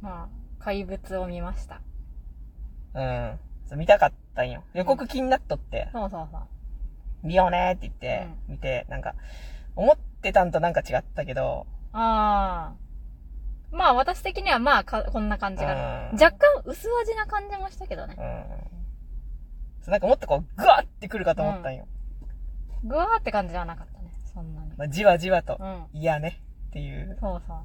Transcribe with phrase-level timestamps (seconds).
[0.00, 1.80] まあ、怪物を見ました。
[2.94, 3.38] うん。
[3.68, 4.62] そう見たかったんよ。
[4.74, 6.42] 予告気になっとって、そうそうそう。
[7.22, 9.14] 見ようねって言って、見て、なんか、
[9.74, 12.86] 思ってたんとなんか違ったけど、ああ。
[13.76, 16.10] まあ私的にはまあか、こんな感じがね。
[16.12, 18.22] うん若干薄味な感じもしたけどねう。
[18.22, 19.82] ん。
[19.82, 21.86] そうなんかもっとこう、グワーってくるかと思ったんよ。
[22.84, 24.10] ぐわーって感じじゃなかったね。
[24.32, 24.70] そんなに。
[24.76, 25.64] まあ、じわじわとう、
[25.96, 26.00] ん。
[26.00, 27.16] いやねっていう。
[27.20, 27.56] そうそう。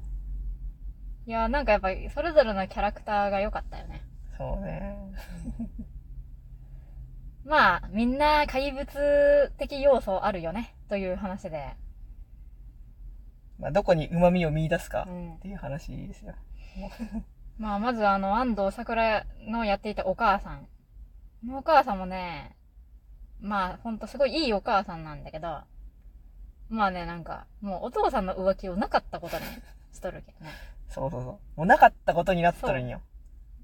[1.26, 4.02] いや、なんかやっぱり、それぞれのキャラクターが良かったよね。
[4.36, 4.96] そうね。
[7.44, 10.74] まあ、みんな怪物的要素あるよね。
[10.88, 11.76] という話で。
[13.58, 15.38] まあ、どこに旨味を見出すかうんっ。
[15.38, 16.34] ていう話ですよ。
[17.58, 20.66] まあ、まずあの、安藤桜のやっていたお母さん。
[21.52, 22.56] お母さんもね、
[23.40, 25.62] まあ、ほんとすごいいいお母さんなんだけど、
[26.68, 29.44] まあね、なんか、もうお父さんの浮気をなかったことに
[29.92, 30.50] しとるけどね。
[30.92, 31.30] そうそうそう。
[31.56, 33.00] もうなかったことになっとるんよ。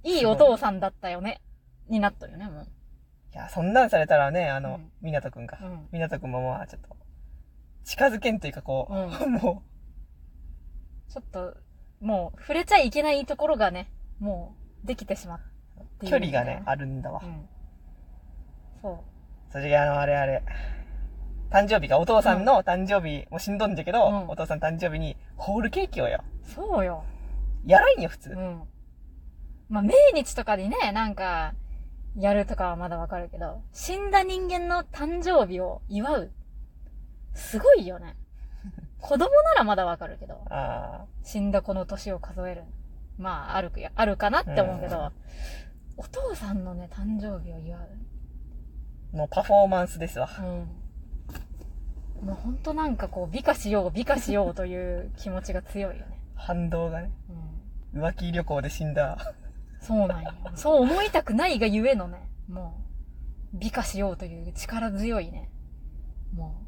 [0.02, 1.40] いいお父さんだったよね。
[1.88, 2.66] になっとるよね、もう。
[3.32, 5.66] いや、そんなんされたらね、あのうん、みなとくんかう。
[5.66, 5.88] ん。
[5.92, 6.96] みなとくんもまあ、ちょっと、
[7.84, 9.62] 近づけんというかこう、う も
[11.08, 11.54] ちょっと、
[12.00, 15.40] もう、触れちゃいけないところがね、もう、できてしまっ
[16.00, 17.26] て距離がね、あるんだわう。
[17.26, 17.48] ん。
[18.80, 19.04] そ
[19.50, 20.42] それであの、あれあれ、
[21.50, 26.22] 誕生日か、お父さんの誕生日、もう死んどんじゃけど、うんお父さん誕生日にホールケーキをよ。
[26.46, 26.50] う。
[26.50, 27.04] そうよ。
[27.68, 28.30] やらんよ、普通。
[28.30, 28.62] うん。
[29.68, 31.54] まあ、命日とかにね、なんか、
[32.16, 36.32] やるとかはまだわかるけど、死んだ人間の誕生日を祝う。
[37.34, 38.16] すごいよね。
[39.00, 42.64] 子供ならまだわかるけど、あ死んだ子の年を数える。
[43.18, 45.12] まあ、あるくや、あるかなって思うけど、うん
[46.00, 47.88] お父さんのね、誕生日を祝う。
[49.14, 50.30] あ、もうパフォーマンスですわ。
[50.38, 52.26] うん。
[52.26, 56.20] もうほんとなんかこう、美化しよう、美化しようという気持ちが強いよね。
[56.36, 57.57] 反動がね、うん。
[57.94, 59.34] 浮気旅行で死んだ。
[59.80, 60.32] そうなんよ。
[60.54, 62.80] そう思いたくないがゆえのね、も
[63.54, 65.50] う、美化しようという力強いね、
[66.34, 66.62] も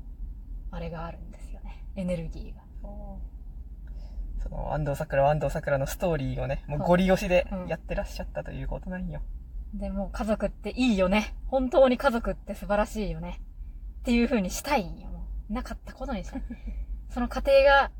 [0.72, 1.84] う、あれがあるんですよね。
[1.96, 2.62] エネルギーが。
[4.42, 9.20] その、安藤桜は安藤桜のストーリーをね、もうゴリ押しでうんやってらっしゃったということなんよ。
[9.74, 11.34] で、もう家族っていいよね。
[11.46, 13.40] 本当に家族って素晴らしいよね。
[14.00, 15.10] っていう風にしたいんよ。
[15.48, 16.42] なかったことにしたい。
[17.10, 17.90] その家庭が、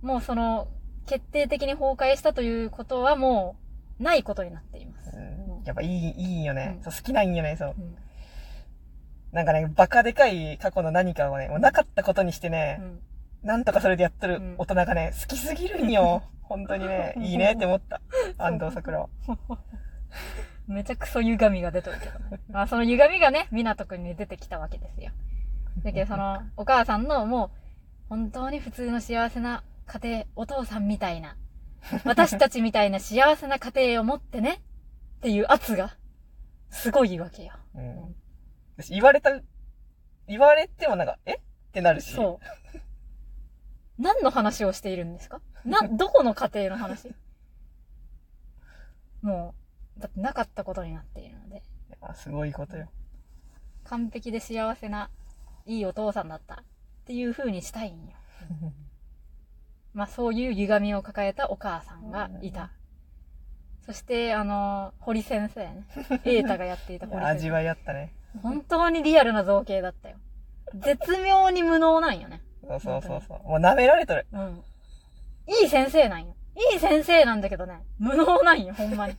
[0.00, 0.68] もうその、
[1.08, 3.56] 決定的に崩壊したということはも
[3.98, 5.10] う、ないことになっています。
[5.16, 6.76] うんやっぱいい、いいよね。
[6.76, 7.74] うんそう好きなんよね、そう。
[7.78, 7.96] うん。
[9.32, 13.00] なんかね、バカでかい過去の何かをね、もうなかったことにしてねう、ん。
[13.42, 16.22] なんとかそれでやってるうん大人がね、好きすぎるんよ。
[16.44, 18.00] 本当にね、いいねって思った。
[18.38, 19.08] 安藤桜は。
[20.66, 22.40] めちゃくそ歪みが出てるけどね。
[22.50, 25.10] まあその歪みがね、港くんに出てきたわけですよ。
[25.82, 27.50] だけどその、お母さんのもう、
[28.08, 31.36] 本当に普通の幸せな家庭、お父さんみたいな、
[32.04, 34.62] 私たちみたいな幸せな家庭を持ってね、
[35.16, 35.96] っていう圧が、
[36.70, 37.54] すごいわけよ。
[37.74, 38.14] うん。
[38.76, 39.40] 私言われた、
[40.28, 41.34] 言われてもなんか、え？
[41.34, 41.40] っ
[41.72, 42.12] てなるし。
[42.12, 42.78] そう。
[43.98, 45.40] 何の話をしているんですか？
[45.64, 47.14] な、どこの家庭の話？
[49.22, 49.54] も
[49.96, 51.56] う、だってなかったことになっているので。
[51.56, 51.60] い
[52.02, 52.90] やすごいことよ。
[53.84, 55.10] 完璧で幸せな、
[55.64, 56.56] いいお父さんだった。
[56.56, 56.64] っ
[57.06, 58.12] ていう風にしたいんよ。
[59.98, 62.70] まあそういう歪みを抱えたお母さんがいた。
[63.84, 65.84] そして、あの、堀先生ね。
[66.22, 67.30] 瑛太がやっていた堀先生。
[67.36, 68.12] 味わいあったね。
[68.40, 70.18] 本当にリアルな造形だったよ。
[70.72, 72.40] 絶妙に無能なんよね。
[72.62, 73.48] そうそうそうそう。
[73.48, 74.24] もう舐められとる。
[74.30, 74.62] うん。
[75.48, 76.36] いい先生なんよ。
[76.72, 79.16] いい先生なんだけどね、無能なんよ、ほんまに。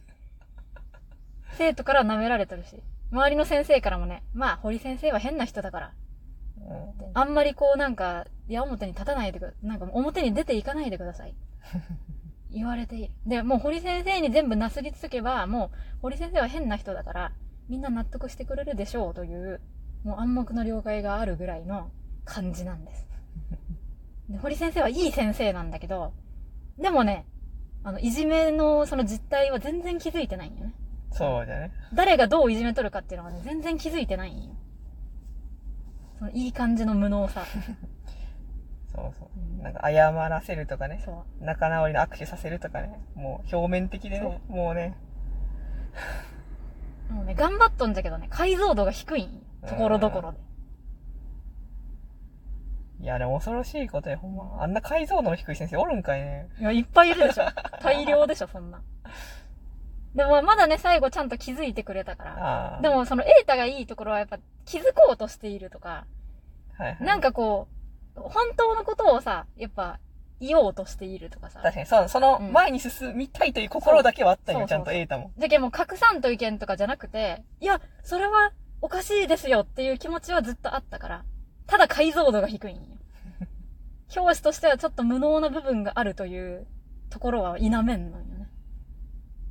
[1.58, 6.09] 生徒から舐められてるし、周りの先生からもね、まあ、堀先生は変な人だから、うん
[7.14, 11.36] あんまりこうなんか、矢面に立たないでくなんか表に出ていかないでください。
[12.52, 13.14] 言われている。
[13.26, 17.32] で、もう堀先生に全部なすりつけば、もう堀先生は変な人だから、
[17.68, 19.62] みんな納得してくれるでしょうという、
[20.04, 21.92] もう暗黙の了解があるぐらいの
[22.26, 23.08] 感じなんです。
[24.30, 26.14] で堀先生はいい先生なんだけど、
[26.78, 27.26] でもね、
[27.84, 30.74] あの、いじめのその実態は全然気づいてないんよね。
[31.12, 31.72] そうだね。
[31.94, 34.56] 誰がどういじめとるかっていうのはね、全然気づいてないんよ。
[36.20, 37.46] そのいい感じの無能さ。
[38.94, 39.64] そうそううん。
[39.64, 41.02] なんか謝らせるとかね。
[41.04, 43.00] そ仲直りの握手させるとかね。
[43.16, 44.42] もう表面的でね。
[44.48, 44.98] もうね。
[47.10, 47.14] う。
[47.14, 49.30] もうね、頑張っとんじゃけどね、解像度が低い。
[49.68, 50.38] ところどころで。
[53.02, 54.62] いや、でも恐ろしいことよ、ほんま。
[54.62, 56.50] あんな解像度の低い先生おるんかいね。
[56.60, 57.46] いや、いっぱいいるでしょ。
[57.82, 58.82] 大量でしょ、そんな。
[60.16, 62.80] でもまだね、最後ちゃんと気づいてくれたから。
[62.82, 66.06] で、もその、エータがいいところはやっぱ気づこうとしているとか、
[66.78, 67.04] はいはい。
[67.04, 67.68] なんかこ
[68.16, 70.00] う、本当のことをさ、やっぱ
[70.40, 71.60] いようとしているとかさ。
[71.62, 75.32] 確かに、そう、その前に進みたいという心だけはあったんよ、ちゃんとエータも。
[75.38, 78.52] だけどもう拡散と意見とかじゃなくて、いや、それは
[78.82, 81.26] おかしいですよっていう気持ちはずっとあったから、
[81.68, 82.82] ただ解像度が低いんよ。
[84.10, 86.66] 教師としてはちょっと無能な部分があるという
[87.10, 88.29] ところは否めんのよね。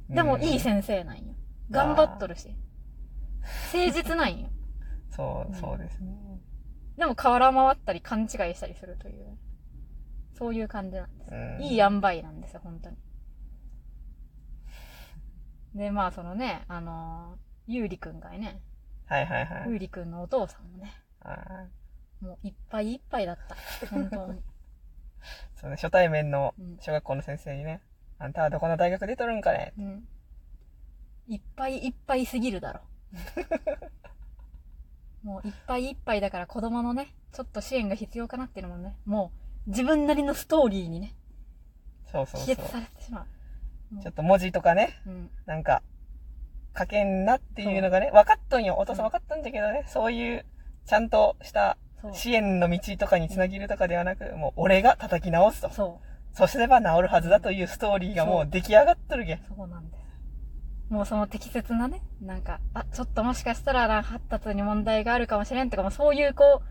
[0.09, 1.35] でもいい先生なんよ。
[1.71, 2.57] 頑張っとるし。
[3.73, 4.49] 誠実なんよ。
[5.11, 6.41] そう、そうですね。
[6.97, 9.39] でも瓦回ったり勘違いしたりするという。
[10.39, 11.31] そういう感じなんです。
[11.31, 12.97] うんいい塩梅なんですよ、本当に。
[15.75, 18.63] で、まあそのね、あのー、ゆうりくんがね、
[19.07, 19.69] はいはいはい。
[19.69, 20.93] ゆうりくんのお父さんもね、
[22.21, 23.57] もういっぱいいっぱいだった。
[23.87, 24.43] 本当に。
[25.57, 27.83] そうね、初対面のうん小学校の先生にね、
[28.19, 29.73] あんたはどこの大学出とるんかね？
[29.79, 30.09] うん。
[31.29, 32.81] いっぱいいっぱいすぎるだろ。
[35.23, 39.33] もういっぱいいっぱいだから子供のね、ちょっと支援が必要かなっていうのもね、も
[39.67, 41.15] う自分なりのストーリーにね、
[42.11, 42.57] そうそうそう。
[42.57, 43.27] されてしまう。
[44.03, 45.31] ちょっと文字とかね、うん。
[45.47, 45.83] なんか、
[46.77, 48.77] 書けんなっていうのがね、分かっとんよ。
[48.79, 50.47] お父さん分かっとんだけどね、そういう、
[50.87, 51.77] ちゃんとした。
[52.13, 55.71] 支援の道とかにつなげるとかではなく、もう俺が叩き直すと。
[55.71, 56.01] そ
[56.33, 59.41] そうすれば治るはずだというストーリーがもう出来上がっとるけ。
[59.49, 60.09] そうなんです。
[60.91, 66.63] もうその適切なね、なんか、あ、ちょっともしかしたら発達に問題があるかもしれんとかも、そういうこ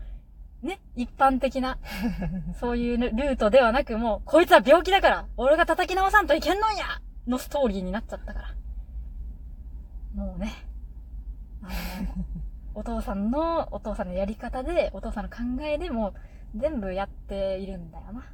[0.62, 1.78] う、ね、一般的な、
[2.58, 6.84] そういうルートではなく、もう、こいつは病気だから、俺が叩き直さんといけんのんや
[7.28, 8.54] のストーリーになっちゃったから。
[10.14, 10.52] もうね、
[11.62, 11.70] あの、
[12.74, 16.14] お父さんの、お父さんのやり方で、お父さんの考えでも、
[16.56, 18.24] 全部やっているんだよな。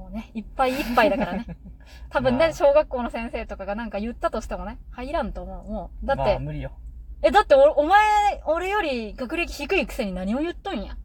[0.00, 1.46] もうね、いっぱいいっぱいだからね。
[2.08, 5.70] 多分ね、まあ小学校の先生とかがなんか言ったとしてもね、入らんと思う。
[5.70, 6.72] もう、だって、まあ無理よ。
[7.20, 8.00] え、だってお、お前、
[8.46, 10.94] 俺より学歴低いくせに何を言っとんや？
[10.94, 10.96] っ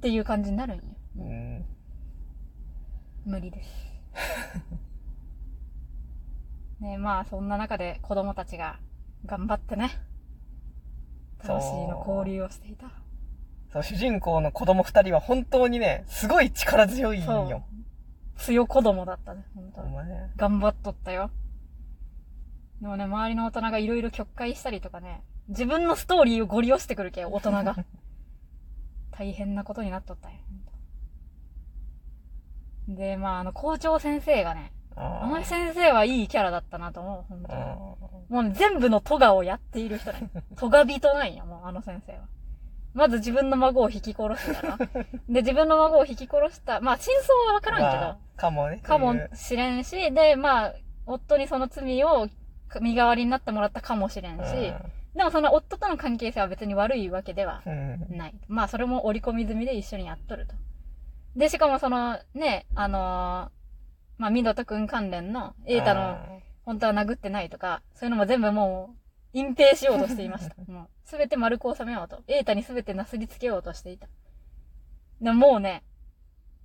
[0.00, 0.84] ていう感じになるんよ。
[1.16, 1.18] う。
[1.18, 1.64] もうん
[3.26, 3.70] 無理です。
[6.80, 8.78] ねまあ、そんな中で子供たちが
[9.26, 9.90] 頑張ってね、
[11.42, 12.90] そう楽しいの交流をしていた。
[13.72, 17.64] そう、主人公の子供二人は本当にね、すごい力強いんそうよ。。
[18.36, 20.32] 強子供だったね、本当お前ね。
[20.36, 21.30] 頑張っとったよ。
[22.80, 27.76] でもね、周りの大人がいろいろ曲解したりとかね、自分のストーリーをご利用してくるけ、大人が。
[29.12, 30.36] 大変なことになっとったよ。
[32.88, 37.62] で、まあ、あの、校長先生がね、ああの先生はいいキャラだったなと思う、本当に。
[37.62, 37.64] あ
[38.28, 40.30] もうね、全部のトガをやっている人ね。
[40.56, 42.28] トガ人なんや、もう、あの先生は。
[42.94, 44.78] まず自分の孫を引き殺したら。
[45.28, 46.80] で、自分の孫を引き殺した。
[46.80, 48.02] まあ、真相はわからんけど。
[48.02, 48.78] まあかもね。
[48.78, 50.74] かもしれんし、で、まあ、
[51.06, 52.28] 夫にその罪を
[52.80, 54.72] 身代わりになってもらったかもしれんし、
[55.14, 58.06] でもその夫との関係性は別に悪いわけではうん。
[58.10, 58.16] うん。
[58.16, 58.34] ない。
[58.48, 60.54] まあ、それも織り込み済みで一緒にやっとると。
[61.36, 63.64] で、しかもその、ね、あのー
[64.18, 66.18] まあ、ミドト君関連の、エータの、
[66.64, 68.96] 本当は殴ってないとか、そういうのも全部もう、
[69.34, 70.54] 隠蔽しようとしていました。
[70.72, 72.22] もう、すべて丸く収めようと。
[72.28, 74.08] エータにすべてなすりつけようとしていた。
[75.20, 75.82] でももうね、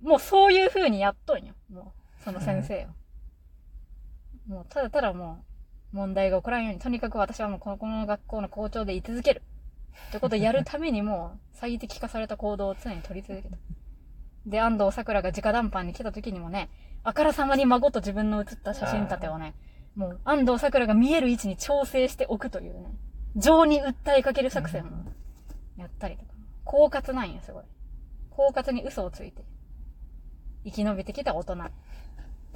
[0.00, 1.54] もうそういう風にやっとんよ。
[1.68, 4.50] もう、その先生を。
[4.50, 5.44] もう、ただただも
[5.92, 9.42] う、問題が起こらんように、とにかく私はもうこのこの学校の校長で居続ける。
[10.08, 13.58] ってことをやるためにもう、最適化された行動を常に取り続けた。
[14.46, 16.70] で、安藤桜が直談判に来た時にもね、
[17.02, 19.54] あからさまに孫と自分の写った写真立てをね、
[19.94, 22.86] もう安藤桜が見える位置に調整しておくというね、
[23.36, 24.86] 情に訴えかける作戦を
[25.78, 26.30] やったりとか。
[26.64, 27.64] 狡猾なんよ、すごい。
[28.30, 29.42] 狡猾に嘘をついて、
[30.64, 31.56] 生き延びてきた大人。
[31.56, 31.62] で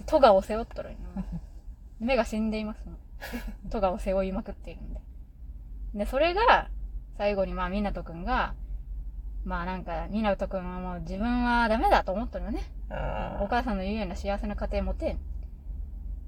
[0.06, 0.98] トガを背負っとるんよ。
[2.00, 2.96] 目が死んでいますもん。
[3.70, 5.00] トガを背負いまくっているんで。
[5.94, 6.68] で、それが、
[7.16, 8.54] 最後にまあ、湊くんが、
[9.44, 12.62] まあなんか、湊くんはもう自分はダメだと思っとるよね。
[12.90, 15.18] あお母さんの言うような幸せな家庭持てん。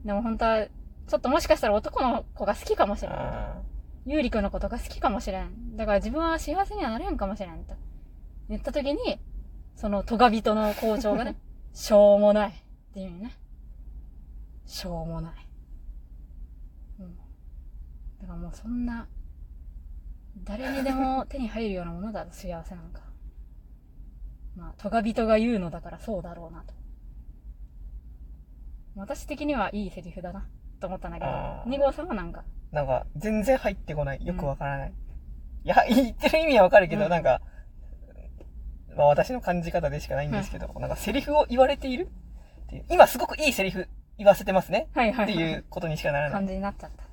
[0.04, 0.66] でも本当は、
[1.06, 5.76] ちょっともしかしたら男の子が好きかもしれんゆうりくんのことが好きかもしれん。
[5.76, 7.74] だから自分は幸せにはなれんかもしれんと。
[8.48, 9.20] 言った時に、
[9.74, 11.36] そのトガ人の校長がね、
[11.74, 12.50] しょうもない。
[12.50, 13.32] って言うよね。
[14.64, 15.34] しょうもない。
[17.00, 17.16] うん。
[17.16, 19.08] だからもうそんな、
[20.44, 23.02] 誰にでも手に入るようなものだ、幸せなんか。
[24.54, 26.74] まあ、トガ人が言うのだからそうだろうなと。
[28.94, 30.48] 私的にはいいセリフだな、
[30.80, 34.26] と思ったんだけどあ、ー二号さんはなんか、なんか、全然入ってこない。
[34.26, 34.92] よくわからない。
[35.64, 37.40] いや、言ってる意味はわかるけど、うんなんか、
[38.96, 42.08] まあ私の感じ方でしかないんですけど、なんかセリフを言われている
[42.66, 44.88] っていう今すごくいいセリフ言わせてますね。
[44.94, 45.34] はいはい、はい。
[45.34, 46.32] っていうことにしかならない。
[46.32, 47.04] 感じになっちゃった。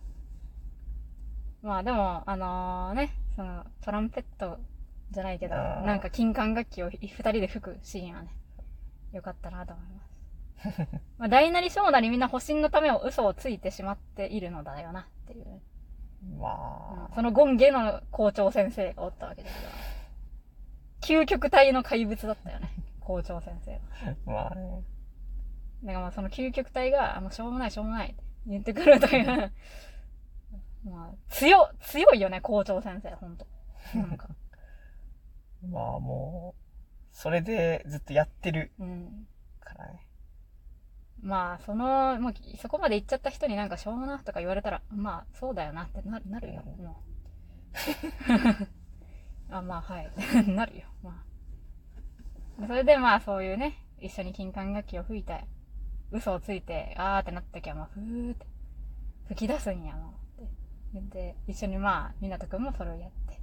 [1.62, 4.60] まあでも、あのね、その、トランペット
[5.12, 8.30] じゃないけど、なんか金管楽器を二人で吹くシーンはね、
[9.12, 10.03] よかったなと思います。
[11.18, 15.62] まあ、大なり小なりみんな保身のためを嘘をついてしまっているのだよなっていう。
[16.40, 19.70] まうんそのゴンゲの校長先生がおったわけですが。
[21.02, 22.70] 究極体の怪物だったよね。
[23.02, 23.80] 校長先生は。
[24.08, 24.84] あ、 まあね。
[25.84, 29.52] だからまあその究極体が、あもうしょうもないしょうもないって言ってくるという。
[30.90, 33.46] まあ、強、強いよね、校長先生、ほんと。
[33.96, 34.30] なんか。
[35.70, 36.64] まあもう、
[37.12, 39.28] それでずっとやってるうん。
[39.60, 40.06] からね。
[41.24, 46.76] まあ、その、もう、そこまで行っちゃった人になんかしょうもなとか言われたら、まあ、そうだよなってななるよ、もう。
[49.50, 50.12] あ、まあ、はい。
[50.52, 51.24] なるよ、ま
[52.62, 52.68] あ。
[52.68, 55.46] それでまあ、そういうね、一緒に金管楽器を吹いて、
[56.12, 58.46] 嘘をついて、あーってなった時はもう、ふーって、
[59.30, 60.44] 吹き出すんや、もう。
[60.44, 63.40] ってで、一緒にまあ、湊くんもそれをやって。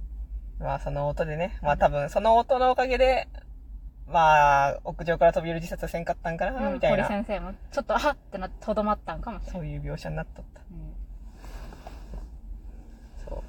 [0.59, 3.27] まあその音でね、まあ多分その音のおかげで、
[4.07, 9.53] まあ、屋上から飛び降り自殺せんかったんかな、みたい堀な、先生も、ちょっと、あっってなって、とどまったんかもしれない。
[9.53, 10.61] そういう描写になっとった。
[10.71, 10.93] うん
[13.25, 13.43] そう。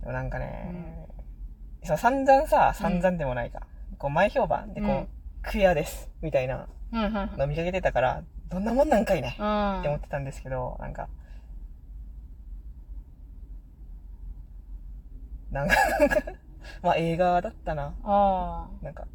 [0.00, 1.06] でもなんかね、
[1.84, 3.66] そう散々さ、散々でもないか。
[3.98, 5.08] こう前評判でこう、うん
[5.44, 9.80] クエアです、みたいなうん、うん、の見かけてたから、どんなもんなんかいね、うん。
[9.80, 11.08] って思ってたんですけど、なんか、
[15.54, 15.74] なんか、
[16.82, 17.94] まあ映画だったな。
[18.02, 19.06] あなんか、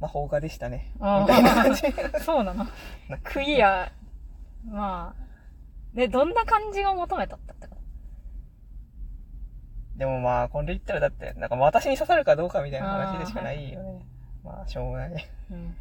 [0.00, 0.94] まあ邦画でしたね。
[0.98, 1.20] あ。
[1.20, 1.82] みたいな感じ。
[1.86, 2.18] あ。
[2.24, 2.66] そうなの。
[3.22, 3.92] クイア、
[4.64, 5.26] まあ。
[5.94, 7.76] で、どんな感じを求めたったってこ
[9.96, 14.06] でもまあ、これ言ったらだって、なんか私に刺さるかどうかみたいな話でしかないよね。
[14.42, 15.22] まあ、しょうがない。
[15.22, 15.76] とうん。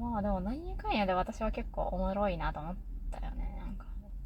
[0.00, 2.76] まあでも、なんやかんやで私は結構おもろいなと思っ
[3.10, 3.59] たよね。